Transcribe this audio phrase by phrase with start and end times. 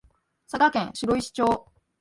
[0.49, 1.67] 佐賀県白石町